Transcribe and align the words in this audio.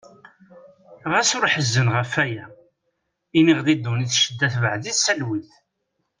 Ɣas 1.11 1.29
ur 1.37 1.45
ḥezzen 1.53 1.87
ɣef 1.95 2.13
aya. 2.23 2.45
Neɣ 3.45 3.59
di 3.65 3.75
ddunit 3.75 4.15
ccedda 4.19 4.47
tebeε-itt 4.53 5.01
talwit. 5.05 5.51